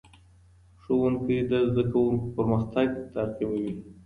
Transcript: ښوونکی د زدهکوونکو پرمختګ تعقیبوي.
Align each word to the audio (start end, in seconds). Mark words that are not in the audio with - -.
ښوونکی 0.81 1.37
د 1.49 1.51
زدهکوونکو 1.69 2.27
پرمختګ 2.37 2.87
تعقیبوي. 3.13 3.71